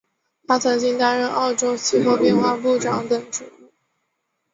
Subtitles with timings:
[0.47, 3.71] 他曾经担任澳洲气候变化部长等职务。